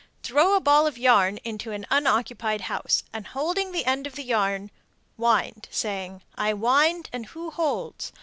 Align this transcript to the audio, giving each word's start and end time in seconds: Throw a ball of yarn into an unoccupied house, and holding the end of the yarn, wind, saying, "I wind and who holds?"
Throw 0.23 0.55
a 0.55 0.59
ball 0.59 0.87
of 0.87 0.97
yarn 0.97 1.37
into 1.43 1.71
an 1.73 1.85
unoccupied 1.91 2.61
house, 2.61 3.03
and 3.13 3.27
holding 3.27 3.71
the 3.71 3.85
end 3.85 4.07
of 4.07 4.15
the 4.15 4.23
yarn, 4.23 4.71
wind, 5.15 5.67
saying, 5.69 6.23
"I 6.33 6.55
wind 6.55 7.07
and 7.13 7.27
who 7.27 7.51
holds?" 7.51 8.11